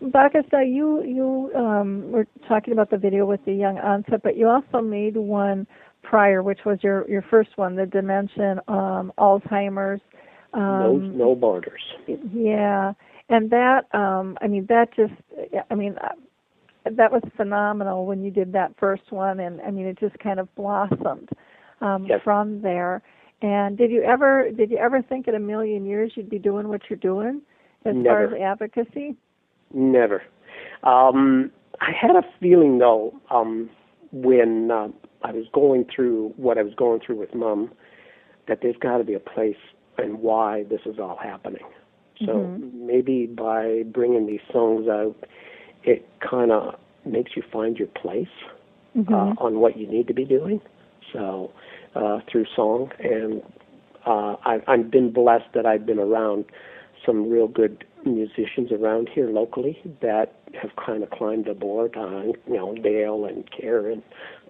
[0.00, 4.48] Bakasta, you you um, were talking about the video with the young onset, but you
[4.48, 5.66] also made one
[6.02, 10.00] prior, which was your your first one, the Dimension um, Alzheimer's.
[10.54, 11.82] No, Um, no borders.
[12.06, 12.92] Yeah,
[13.28, 15.14] and that um, I mean that just
[15.70, 16.08] I mean uh,
[16.90, 20.40] that was phenomenal when you did that first one, and I mean it just kind
[20.40, 21.30] of blossomed
[21.80, 22.20] um, Yes.
[22.24, 23.02] from there.
[23.40, 26.68] And did you ever did you ever think in a million years you'd be doing
[26.68, 27.42] what you're doing
[27.84, 29.16] as far as advocacy?
[29.74, 30.22] Never.
[30.84, 33.68] Um, I had a feeling though um,
[34.12, 34.88] when uh,
[35.22, 37.72] I was going through what I was going through with mom
[38.46, 39.56] that there's got to be a place
[39.98, 41.64] and why this is all happening.
[42.24, 42.72] So Mhm.
[42.74, 45.16] maybe by bringing these songs out,
[45.82, 48.28] it kind of makes you find your place
[48.96, 49.14] Mm-hmm.
[49.14, 50.60] uh, on what you need to be doing.
[51.12, 51.50] So
[51.94, 53.42] uh, through song, and
[54.06, 56.44] uh, I, I've been blessed that I've been around
[57.06, 61.96] some real good musicians around here locally that have kind of climbed aboard.
[61.96, 64.02] Uh, you know, Dale and Karen,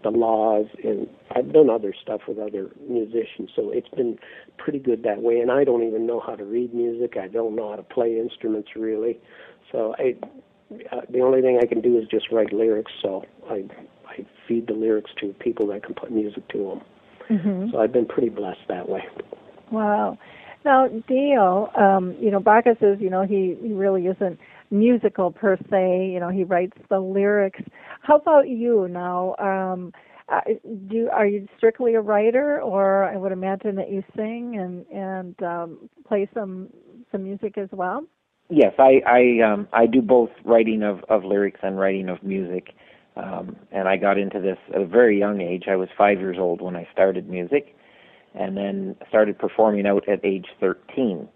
[0.03, 3.51] the Laws, and I've done other stuff with other musicians.
[3.55, 4.19] So it's been
[4.59, 5.41] pretty good that way.
[5.41, 7.17] And I don't even know how to read music.
[7.17, 9.19] I don't know how to play instruments really.
[9.71, 10.17] So I,
[10.91, 12.93] uh, the only thing I can do is just write lyrics.
[13.03, 13.65] So I,
[14.09, 16.59] I feed the lyrics to people that can put music to
[17.29, 17.39] them.
[17.39, 19.05] hmm So I've been pretty blessed that way.
[19.71, 20.19] Wow.
[20.65, 24.39] Now, Dale, um, you know, Baca says, you know, he, he really isn't
[24.71, 26.11] musical per se.
[26.13, 27.61] You know, he writes the lyrics.
[28.01, 29.35] How about you now?
[29.39, 29.93] Um,
[30.29, 30.41] uh,
[30.89, 35.43] do are you strictly a writer, or I would imagine that you sing and and
[35.43, 36.69] um, play some
[37.11, 38.05] some music as well?
[38.49, 42.69] Yes, I I um I do both writing of of lyrics and writing of music.
[43.17, 45.65] Um and I got into this at a very young age.
[45.69, 47.75] I was 5 years old when I started music
[48.35, 51.29] and then started performing out at age 13.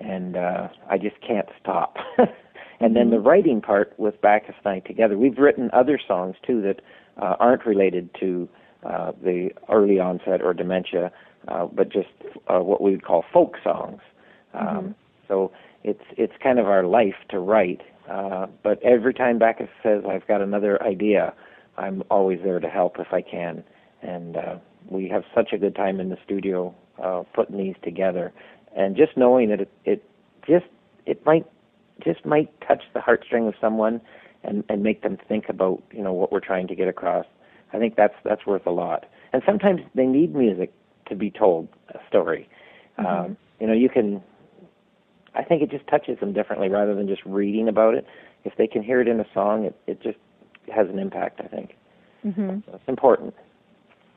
[0.00, 1.96] And uh I just can't stop.
[2.80, 5.18] and then the writing part with Bakhus and I together.
[5.18, 6.80] We've written other songs too that
[7.20, 8.48] uh, aren't related to
[8.84, 11.12] uh the early onset or dementia,
[11.48, 12.08] uh but just
[12.48, 14.00] uh, what we would call folk songs.
[14.54, 14.94] Um
[15.28, 15.52] so
[15.84, 17.80] it's it's kind of our life to write.
[18.10, 21.32] Uh, but every time Bakhus says I've got another idea,
[21.78, 23.62] I'm always there to help if I can.
[24.02, 24.56] And uh,
[24.88, 28.32] we have such a good time in the studio uh, putting these together,
[28.76, 30.04] and just knowing that it, it
[30.46, 30.66] just
[31.06, 31.46] it might
[32.02, 34.00] just might touch the heartstring of someone
[34.42, 37.26] and and make them think about you know what we're trying to get across.
[37.72, 39.06] I think that's that's worth a lot.
[39.32, 40.72] And sometimes they need music
[41.08, 42.48] to be told a story.
[42.98, 44.22] Um, you know, you can
[45.34, 48.06] I think it just touches them differently rather than just reading about it.
[48.44, 50.18] If they can hear it in a song, it, it just
[50.74, 51.76] has an impact, I think.
[52.24, 52.58] Mm-hmm.
[52.66, 53.34] So it's important.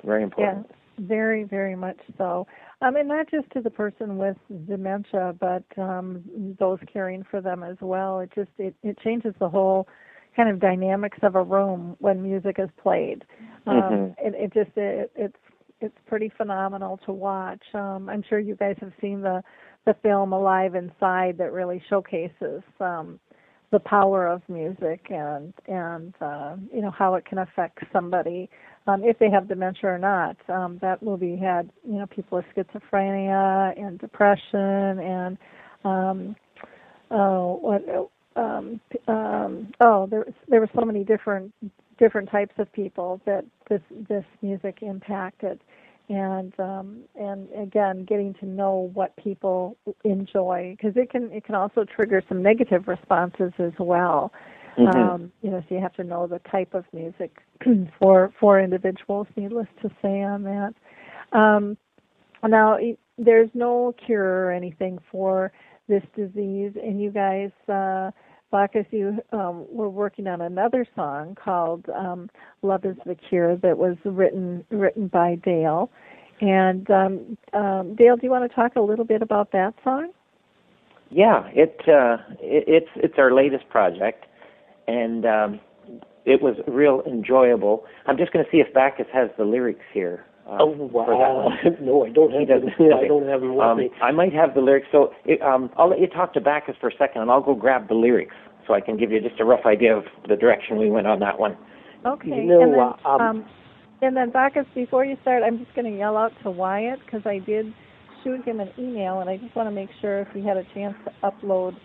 [0.03, 0.67] Very Yeah, important.
[0.99, 2.45] very, very much so.
[2.81, 4.37] Um, and not just to the person with
[4.67, 6.23] dementia, but um,
[6.59, 8.19] those caring for them as well.
[8.19, 9.87] It just it, it changes the whole
[10.35, 13.23] kind of dynamics of a room when music is played.
[13.67, 14.15] Um, Mhm.
[14.17, 15.37] it, it just it, it's
[15.81, 17.63] it's pretty phenomenal to watch.
[17.73, 19.43] Um, I'm sure you guys have seen the
[19.85, 23.19] the film Alive Inside that really showcases um,
[23.71, 28.49] the power of music and and uh, you know how it can affect somebody
[28.87, 30.37] um, if they have dementia or not.
[30.49, 35.37] Um, that movie had you know people with schizophrenia and depression and
[35.83, 36.35] um,
[37.11, 37.83] oh what
[38.35, 41.53] um, um, oh there there were so many different
[41.99, 45.59] different types of people that this this music impacted
[46.09, 51.55] and um, and again getting to know what people enjoy because it can it can
[51.55, 54.31] also trigger some negative responses as well
[54.77, 54.95] Mhm.
[54.95, 57.41] um, you know, so you have to know the type of music
[57.99, 59.27] for for individuals.
[59.36, 60.73] Needless to say, on that.
[61.31, 61.77] Um,
[62.45, 62.77] now,
[63.17, 65.51] there's no cure or anything for
[65.88, 68.12] this disease, and you guys, uh,
[68.51, 72.29] Bakhus, you um, were working on another song called um,
[72.62, 75.89] "Love Is the Cure" that was written written by Dale.
[76.41, 80.09] And um, um, Dale, do you want to talk a little bit about that song?
[81.09, 84.25] Yeah, it, uh, it it's it's our latest project,
[84.87, 85.59] and um,
[86.25, 87.85] it was real enjoyable.
[88.07, 90.25] I'm just going to see if Bakhus has the lyrics here.
[90.45, 91.49] Uh, oh wow!
[91.81, 92.69] no, I don't have them.
[92.79, 93.89] I don't have them with um, me.
[94.01, 94.87] I might have the lyrics.
[94.91, 97.55] So it, um, I'll let you talk to Bakhus for a second, and I'll go
[97.55, 98.35] grab the lyrics
[98.67, 101.19] so I can give you just a rough idea of the direction we went on
[101.19, 101.57] that one.
[102.05, 102.27] Okay.
[102.27, 103.45] You know, and then, uh, um, um,
[104.01, 107.21] and then Bakhus, before you start, I'm just going to yell out to Wyatt because
[107.25, 107.73] I did
[108.23, 110.63] shoot him an email, and I just want to make sure if he had a
[110.73, 111.75] chance to upload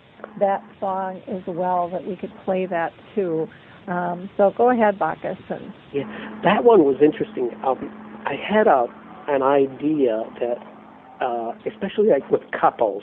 [0.41, 3.47] that song as well that we could play that too.
[3.87, 5.39] Um, so go ahead, Bakhus.
[5.51, 7.51] And yeah, that one was interesting.
[7.65, 7.91] Um,
[8.27, 8.87] I had a
[9.29, 13.03] an idea that, uh, especially like with couples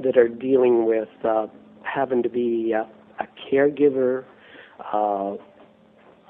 [0.00, 1.46] that are dealing with uh,
[1.82, 2.84] having to be uh,
[3.22, 4.24] a caregiver,
[4.92, 5.36] uh,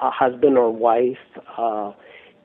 [0.01, 1.17] a husband or wife,
[1.59, 1.93] uh,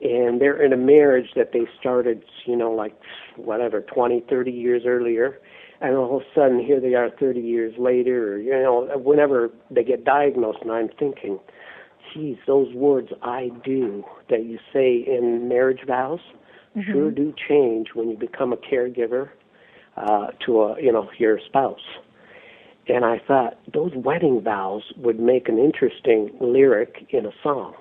[0.00, 2.94] and they're in a marriage that they started, you know, like
[3.36, 5.38] whatever, 20, 30 years earlier,
[5.80, 9.50] and all of a sudden here they are 30 years later, or, you know, whenever
[9.70, 11.38] they get diagnosed, and I'm thinking,
[12.12, 16.20] geez, those words I do that you say in marriage vows
[16.76, 16.92] mm-hmm.
[16.92, 19.30] sure do change when you become a caregiver
[19.96, 21.80] uh, to a, you know, your spouse.
[22.88, 27.74] And I thought those wedding vows would make an interesting lyric in a song.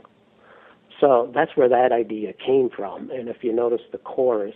[0.99, 3.09] So that's where that idea came from.
[3.11, 4.55] And if you notice the chorus,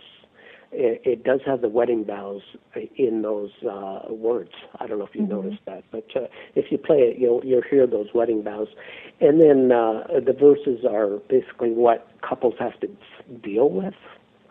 [0.72, 2.42] it, it does have the wedding vows
[2.96, 4.52] in those uh, words.
[4.80, 5.32] I don't know if you mm-hmm.
[5.32, 8.68] noticed that, but uh, if you play it, you'll you'll hear those wedding vows.
[9.20, 12.88] And then uh, the verses are basically what couples have to
[13.42, 13.94] deal with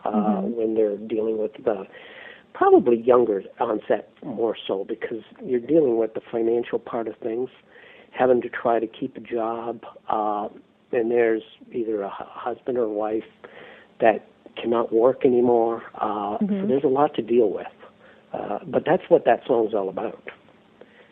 [0.04, 0.52] uh, mm-hmm.
[0.52, 1.86] when they're dealing with the
[2.54, 7.48] probably younger onset more so because you're dealing with the financial part of things,
[8.10, 10.48] having to try to keep a job, uh,
[10.92, 13.24] and there's either a husband or wife
[14.00, 14.26] that
[14.60, 15.82] cannot work anymore.
[15.94, 16.60] Uh, mm-hmm.
[16.60, 17.66] So there's a lot to deal with.
[18.32, 20.30] Uh, but that's what that song's all about.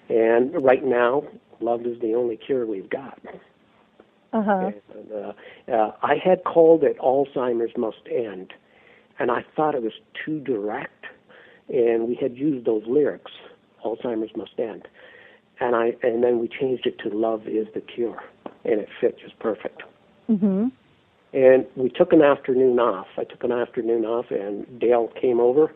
[0.08, 1.24] And right now,
[1.60, 3.18] love is the only cure we've got.
[4.32, 4.70] Uh-huh.
[4.94, 5.32] And, uh,
[5.72, 8.52] uh, I had called it Alzheimer's Must End,
[9.18, 9.92] and I thought it was
[10.24, 11.06] too direct,
[11.68, 13.32] and we had used those lyrics,
[13.84, 14.86] Alzheimer's Must End,
[15.60, 18.22] and I and then we changed it to Love is the Cure,
[18.64, 19.82] and it fit just perfect.
[20.30, 20.68] Mm-hmm.
[21.32, 23.06] And we took an afternoon off.
[23.16, 25.72] I took an afternoon off, and Dale came over,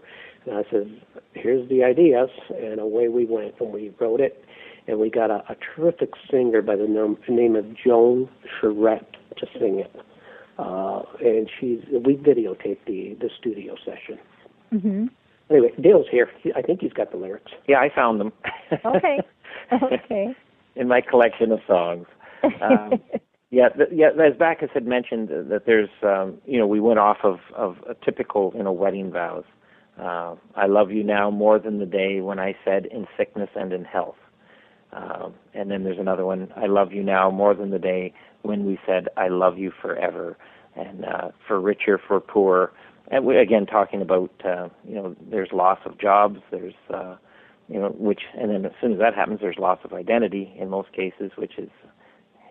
[0.46, 1.00] and I said,
[1.32, 4.44] "Here's the ideas," and away we went, and we wrote it,
[4.88, 8.28] and we got a, a terrific singer by the name, name of Joan
[8.60, 9.94] Charette to sing it,
[10.58, 14.18] uh, and she's we videotaped the the studio session.
[14.72, 15.06] Mm-hmm.
[15.50, 16.30] Anyway, Dale's here.
[16.56, 17.52] I think he's got the lyrics.
[17.68, 18.32] Yeah, I found them.
[18.84, 19.20] okay.
[19.72, 20.34] Okay.
[20.76, 22.06] In my collection of songs.
[22.60, 23.00] Um,
[23.54, 24.08] yeah, th- yeah.
[24.08, 27.76] As Bakhus had mentioned, uh, that there's, um, you know, we went off of of
[27.88, 29.44] a typical, you know, wedding vows.
[29.98, 33.72] Uh, I love you now more than the day when I said in sickness and
[33.72, 34.16] in health.
[34.92, 36.52] Um, and then there's another one.
[36.56, 38.12] I love you now more than the day
[38.42, 40.36] when we said I love you forever.
[40.74, 42.72] And uh, for richer, for poor,
[43.10, 46.40] and we, again talking about, uh, you know, there's loss of jobs.
[46.50, 47.16] There's, uh,
[47.68, 50.68] you know, which, and then as soon as that happens, there's loss of identity in
[50.68, 51.70] most cases, which is,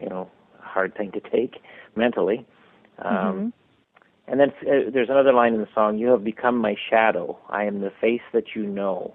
[0.01, 0.29] you know,
[0.73, 1.61] hard thing to take
[1.95, 2.45] mentally.
[2.99, 3.47] Um, mm-hmm.
[4.27, 7.37] And then uh, there's another line in the song You have become my shadow.
[7.49, 9.13] I am the face that you know.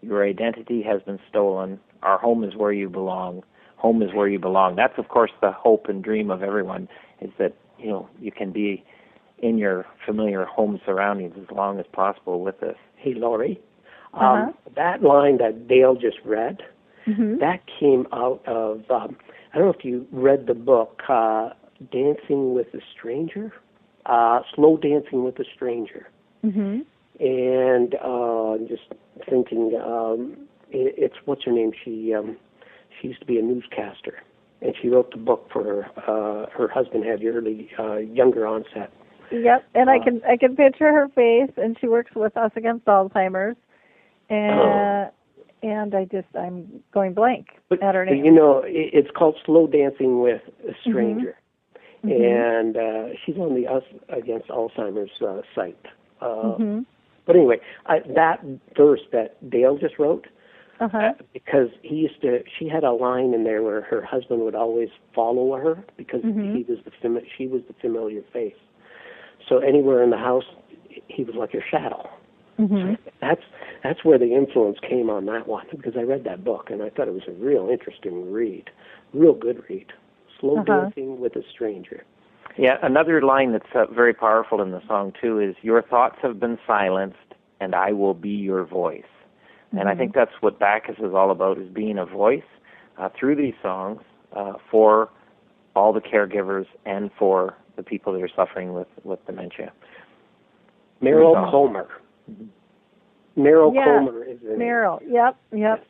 [0.00, 1.80] Your identity has been stolen.
[2.02, 3.42] Our home is where you belong.
[3.76, 4.76] Home is where you belong.
[4.76, 6.88] That's, of course, the hope and dream of everyone
[7.20, 8.84] is that, you know, you can be
[9.40, 12.76] in your familiar home surroundings as long as possible with this.
[12.96, 13.60] Hey, Lori.
[14.14, 14.24] Uh-huh.
[14.24, 16.62] Um, that line that Dale just read,
[17.06, 17.38] mm-hmm.
[17.38, 19.16] that came out of um,
[19.52, 21.50] I don't know if you read the book uh,
[21.90, 23.52] Dancing with a Stranger,
[24.06, 26.08] uh, Slow Dancing with a Stranger.
[26.44, 26.80] Mm-hmm.
[27.20, 28.92] And uh, just
[29.28, 31.72] thinking, um, it, it's what's her name?
[31.84, 32.36] She um,
[33.00, 34.22] she used to be a newscaster,
[34.62, 35.86] and she wrote the book for her.
[35.96, 38.92] Uh, her husband had early uh, younger onset.
[39.32, 42.52] Yep, and uh, I can I can picture her face, and she works with us
[42.54, 43.56] against Alzheimer's,
[44.30, 45.10] and
[45.62, 48.24] and I just I'm going blank but, at her name.
[48.24, 51.36] You know, it, it's called Slow Dancing with a Stranger,
[52.04, 52.10] mm-hmm.
[52.10, 55.86] and uh, she's on the Us Against Alzheimer's uh, site.
[56.20, 56.80] Uh, mm-hmm.
[57.26, 58.44] But anyway, I, that
[58.76, 60.26] verse that Dale just wrote,
[60.80, 60.98] uh-huh.
[60.98, 64.54] uh, because he used to, she had a line in there where her husband would
[64.54, 66.56] always follow her because mm-hmm.
[66.56, 68.54] he was the fami- she was the familiar face.
[69.48, 70.44] So anywhere in the house,
[71.08, 72.08] he was like her shadow.
[72.58, 72.94] Mm-hmm.
[73.20, 73.42] That's
[73.82, 76.90] that's where the influence came on that one because I read that book and I
[76.90, 78.70] thought it was a real interesting read,
[79.12, 79.86] real good read.
[80.40, 80.64] Slow Uh-huh.
[80.64, 82.04] dancing with a stranger.
[82.56, 86.40] Yeah, another line that's uh, very powerful in the song too is "Your thoughts have
[86.40, 89.04] been silenced, and I will be your voice."
[89.72, 92.42] And I think that's what Bakhus is all about: is being a voice
[92.96, 94.00] uh, through these songs
[94.32, 95.10] uh, for
[95.76, 99.72] all the caregivers and for the people that are suffering with with dementia.
[101.00, 101.84] Meryl Song.
[102.36, 102.48] Comer.
[103.36, 104.58] Meryl Yeah, Comer is in it.
[104.58, 105.00] Meryl.
[105.08, 105.84] Yep, yep.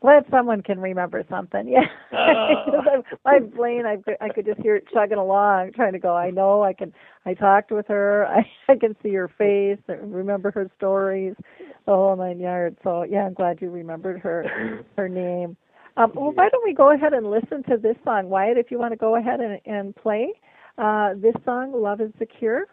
[0.00, 1.68] Glad someone can remember something.
[1.68, 1.84] Yeah,
[2.18, 3.02] Uh.
[3.26, 6.16] my brain, I could, I could just hear it chugging along, trying to go.
[6.16, 6.62] I know.
[6.62, 6.92] I can.
[7.26, 8.26] I talked with her.
[8.68, 9.78] I, I can see her face.
[9.88, 11.34] I remember her stories.
[11.86, 12.78] The whole nine yards.
[12.82, 15.56] So yeah, I'm glad you remembered her her name.
[15.98, 18.56] Um, well, why don't we go ahead and listen to this song, Wyatt?
[18.56, 20.32] If you want to go ahead and, and play
[20.78, 22.66] uh, this song, "Love Is the Cure."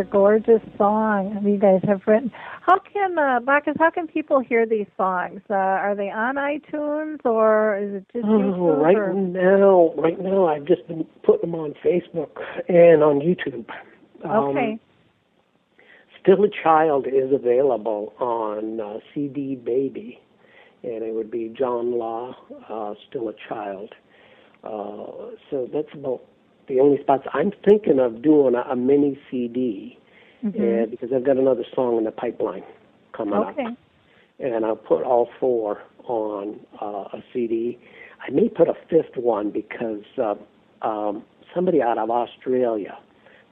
[0.00, 2.32] Another gorgeous song you guys have written.
[2.62, 3.76] how can uh, Bakhus?
[3.78, 5.42] How can people hear these songs?
[5.50, 8.82] Uh, are they on iTunes or is it just Oh, YouTube?
[8.82, 9.12] right or?
[9.12, 12.30] now, right now, I've just been putting them on Facebook
[12.68, 13.66] and on YouTube.
[14.24, 14.78] Um, Okay.
[16.22, 20.18] Still a Child is available on uh, CD Baby,
[20.82, 22.34] and it would be John Law,
[22.70, 23.94] uh, Still a Child.
[24.64, 26.22] Uh, so that's about
[26.70, 27.26] the only spots.
[27.34, 29.98] I'm thinking of doing a, a mini CD
[30.44, 30.84] Mhm.
[30.84, 32.62] uh, because I've got another song in the pipeline
[33.12, 33.56] coming up
[34.38, 37.78] and I'll put all four on uh, a CD.
[38.26, 40.34] I may put a fifth one because uh,
[40.80, 42.96] um, somebody out of Australia,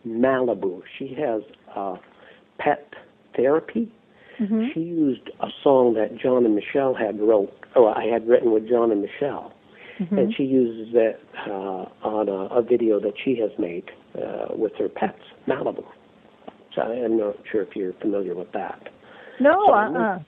[0.06, 1.42] Malibu, she has
[1.76, 1.96] uh,
[2.58, 2.94] pet
[3.36, 3.92] therapy.
[4.40, 4.72] Mhm.
[4.72, 8.66] She used a song that John and Michelle had wrote, or I had written with
[8.68, 9.52] John and Michelle,
[10.00, 10.18] Mhm.
[10.18, 11.18] and she uses that
[11.48, 15.18] uh, on a, a video that she has made uh, with her pets,
[15.48, 15.84] Malibu.
[16.74, 18.88] So I'm not sure if you're familiar with that.
[19.40, 19.64] No.
[19.66, 19.92] So- Uh.
[19.92, 20.18] uh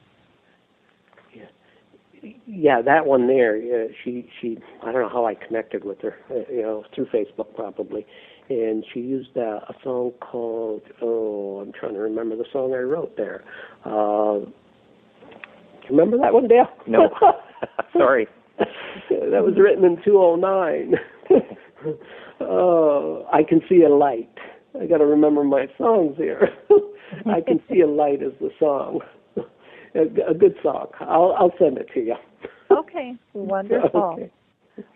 [1.33, 3.57] yeah, yeah, that one there.
[3.57, 6.16] Uh, she she I don't know how I connected with her.
[6.31, 8.05] Uh, you know, through Facebook probably,
[8.49, 12.79] and she used uh, a song called oh I'm trying to remember the song I
[12.79, 13.45] wrote there.
[13.85, 16.68] Uh, do you remember that one, Dale?
[16.87, 17.09] No.
[17.93, 18.27] Sorry.
[19.11, 20.95] that was written in 209.
[22.41, 24.31] uh, I can see a light.
[24.81, 26.49] I got to remember my songs here.
[27.27, 29.01] I can see a light is the song.
[29.95, 30.87] a, a good song.
[31.01, 32.15] I'll I'll send it to you.
[32.71, 33.15] Okay.
[33.33, 34.01] Wonderful.
[34.01, 34.31] Okay.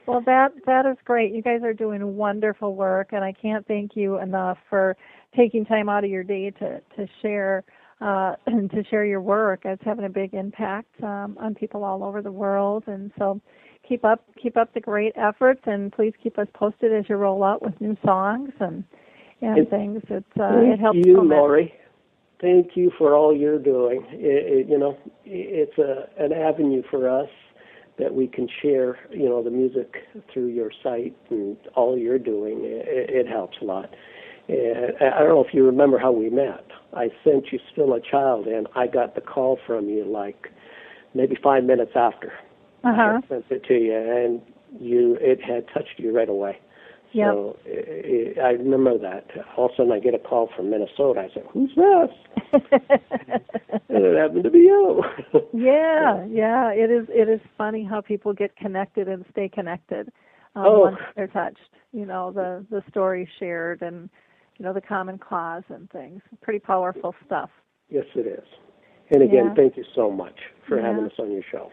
[0.07, 1.35] Well, that that is great.
[1.35, 4.97] You guys are doing wonderful work, and I can't thank you enough for
[5.37, 7.65] taking time out of your day to to share
[8.05, 9.61] uh, to share your work.
[9.65, 13.41] It's having a big impact um, on people all over the world, and so
[13.89, 17.43] keep up keep up the great efforts, and please keep us posted as you roll
[17.43, 18.85] out with new songs and
[19.41, 20.03] and And things.
[20.09, 21.23] It's uh, Thank it helps you, so.
[21.23, 21.73] Lori.
[22.41, 24.05] Thank you for all you're doing.
[24.11, 27.29] It, it, you know, it's a an avenue for us
[27.99, 28.99] that we can share.
[29.11, 29.95] You know, the music
[30.33, 32.61] through your site and all you're doing.
[32.65, 33.95] It, it helps a lot.
[34.49, 36.67] And I don't know if you remember how we met.
[36.93, 40.49] I sent you still a child, and I got the call from you like
[41.15, 42.33] maybe five minutes after
[42.85, 44.41] Uh I sent it to you, and
[44.81, 46.59] you it had touched you right away.
[47.13, 47.33] Yep.
[47.33, 49.25] So i i I remember that.
[49.57, 51.21] All of a sudden, I get a call from Minnesota.
[51.21, 52.11] I said, "Who's this?"
[53.89, 55.03] and it happened to be you.
[55.53, 56.71] yeah, yeah.
[56.71, 57.07] It is.
[57.09, 60.09] It is funny how people get connected and stay connected
[60.57, 60.81] um, Oh.
[60.81, 61.59] once they're touched.
[61.93, 64.11] You know, the the story shared and
[64.57, 66.23] you know the common cause and things.
[66.43, 67.51] Pretty powerful stuff.
[67.91, 68.47] yes, it is.
[69.11, 69.55] And again, Yeah.
[69.55, 70.87] thank you so much for Yeah.
[70.89, 71.71] having us on your show.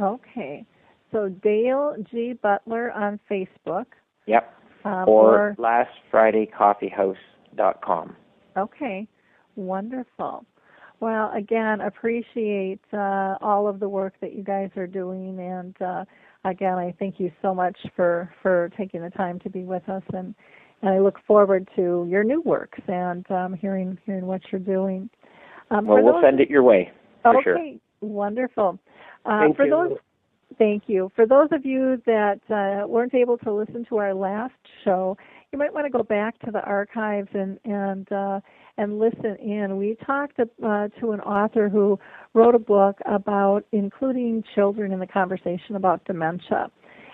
[0.00, 0.64] Okay.
[1.12, 2.32] So Dale G.
[2.34, 3.86] Butler on Facebook.
[4.26, 4.52] Yep.
[4.84, 8.16] Um, or lastfridaycoffeehouse.com.
[8.56, 9.08] Okay,
[9.56, 10.44] wonderful.
[11.00, 16.04] Well, again, appreciate uh, all of the work that you guys are doing, and uh,
[16.44, 20.02] again, I thank you so much for for taking the time to be with us,
[20.14, 20.34] and
[20.82, 25.10] and I look forward to your new works and um, hearing hearing what you're doing.
[25.70, 26.90] Um, Well, we'll those- send it your way
[27.26, 27.58] okay, sure.
[28.00, 28.78] wonderful.
[29.24, 29.70] Uh, Thank for you.
[29.70, 29.98] those
[30.58, 31.10] Thank you.
[31.16, 35.16] For those of you that uh, weren't able to listen to our last show,
[35.52, 38.40] you might want to go back to the archives and and uh,
[38.78, 39.76] and listen in.
[39.76, 41.98] We talked uh, to an author who
[42.34, 46.70] wrote a book about including children in the conversation about dementia,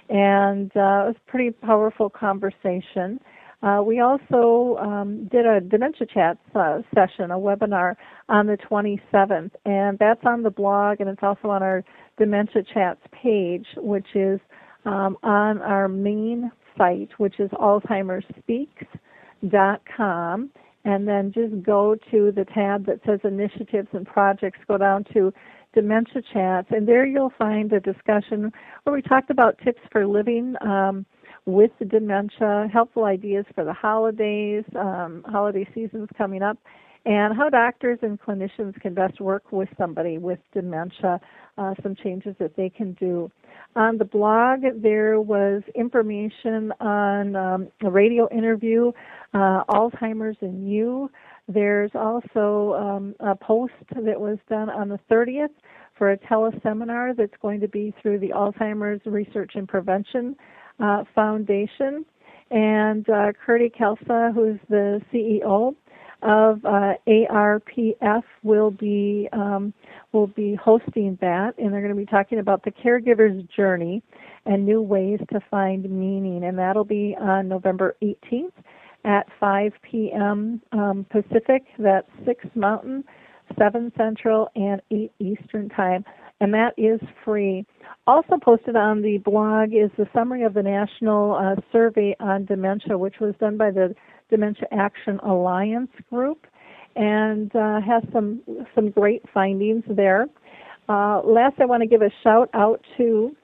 [0.09, 3.20] and uh, it was a pretty powerful conversation.
[3.62, 7.95] Uh, we also um, did a dementia chat uh, session, a webinar
[8.28, 11.85] on the 27th, and that's on the blog, and it's also on our
[12.18, 14.41] dementia chats page, which is
[14.85, 20.51] um, on our main site, which is alzheimersspeaks.com.
[20.85, 25.33] And then just go to the tab that says initiatives and projects, go down to
[25.75, 28.53] dementia chats, and there you'll find a discussion
[28.83, 31.07] where we talked about tips for living um,
[31.47, 36.59] with dementia, helpful ideas for the holidays, um, holiday seasons coming up,
[37.05, 41.20] and how doctors and clinicians can best work with somebody with dementia,
[41.59, 43.30] uh, some changes that they can do.
[43.74, 48.92] On the blog, there was information on um, a radio interview,
[49.32, 51.11] uh, Alzheimer's and You.
[51.48, 55.48] There's also um, a post that was done on the 30th
[55.96, 60.36] for a teleseminar that's going to be through the Alzheimer's Research and Prevention
[60.80, 62.05] uh, Foundation.
[62.50, 65.74] And uh, Khalsa, who's the CEO
[66.22, 69.72] of uh, ARPF, will be um,
[70.13, 74.03] will be hosting that, and they're going to be talking about the caregiver's journey
[74.47, 78.53] and new ways to find meaning, and that'll be on November 18th
[79.05, 80.61] at 5 p.m.
[80.73, 81.65] Um, Pacific.
[81.79, 83.05] That's 6 Mountain,
[83.59, 86.05] 7 Central, and 8 Eastern Time.
[86.41, 87.65] And that is free.
[88.07, 92.99] Also posted on the blog is the summary of the national uh, survey on dementia,
[92.99, 93.95] which was done by the
[94.29, 96.47] Dementia Action Alliance group,
[96.97, 98.43] and uh, has some
[98.74, 100.26] some great findings there.
[100.88, 103.34] Uh, last, I want to give a shout out to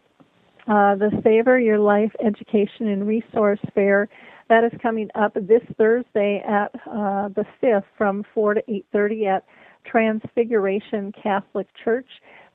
[0.66, 4.08] uh, the Savor Your Life Education and Resource Fair
[4.48, 8.62] that is coming up this Thursday at uh, the 5th from 4 to
[8.94, 9.44] 8.30 at
[9.84, 12.06] Transfiguration Catholic Church.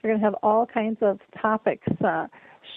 [0.01, 2.27] They're going to have all kinds of topics uh,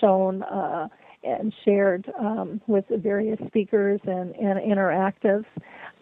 [0.01, 0.89] shown uh,
[1.27, 5.45] and shared um, with various speakers and, and interactives.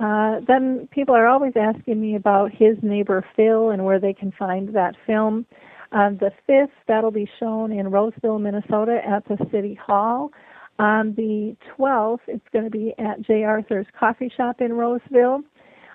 [0.00, 4.32] Uh, then people are always asking me about his neighbor Phil and where they can
[4.38, 5.46] find that film.
[5.92, 10.32] On the 5th, that'll be shown in Roseville, Minnesota at the City Hall.
[10.80, 13.44] On the 12th, it's going to be at J.
[13.44, 15.42] Arthur's Coffee Shop in Roseville.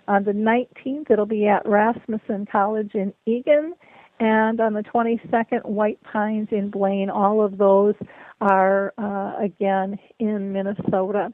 [0.07, 3.73] On the 19th, it'll be at Rasmussen College in Eagan.
[4.19, 7.09] And on the 22nd, White Pines in Blaine.
[7.09, 7.95] All of those
[8.41, 11.33] are, uh, again, in Minnesota.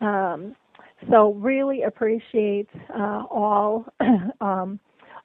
[0.00, 0.54] Um,
[1.10, 3.86] so really appreciate uh, all
[4.40, 4.78] um,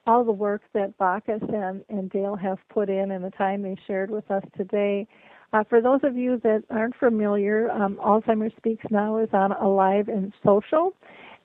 [0.06, 3.76] all the work that Bakhus and, and Dale have put in and the time they
[3.86, 5.06] shared with us today.
[5.52, 10.08] Uh, for those of you that aren't familiar, um, Alzheimer's Speaks Now is on Alive
[10.08, 10.94] and Social,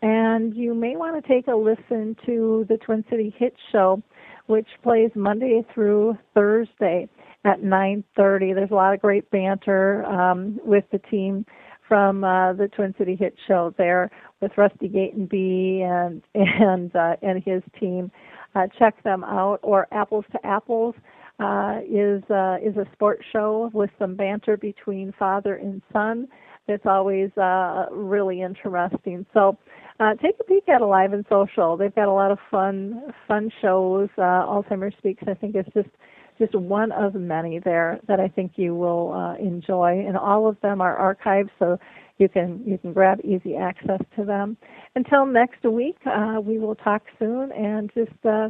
[0.02, 4.02] and you may want to take a listen to the Twin City Hit Show,
[4.50, 7.08] which plays Monday through Thursday
[7.46, 8.56] at 9:30.
[8.56, 11.46] There's a lot of great banter um, with the team
[11.88, 14.10] from uh, the Twin City Hit Show there
[14.42, 18.12] with Rusty Gatenby and and uh, and his team.
[18.56, 20.96] Uh, check them out or Apples to Apples
[21.40, 26.28] uh, is uh, is a sports show with some banter between father and son.
[26.68, 29.28] It's always uh, really interesting.
[29.32, 29.58] So
[30.00, 31.76] uh, take a peek at Alive and Social.
[31.76, 34.10] They've got a lot of fun fun shows.
[34.18, 35.90] Uh, Alzheimer's Speaks, I think, is just
[36.38, 40.60] just one of many there that I think you will uh, enjoy, and all of
[40.62, 41.78] them are archived, so
[42.18, 44.58] you can you can grab easy access to them.
[44.96, 48.50] Until next week, uh, we will talk soon, and just uh,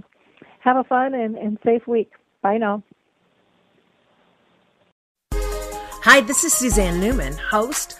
[0.59, 2.11] have a fun and, and safe week.
[2.43, 2.83] Bye now.
[6.03, 7.99] Hi, this is Suzanne Newman, host